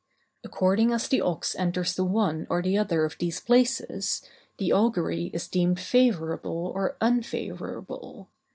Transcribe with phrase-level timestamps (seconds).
[0.43, 4.23] According as the ox enters the one or the other of these places,
[4.57, 8.27] the augury is deemed favorable or unfavorable.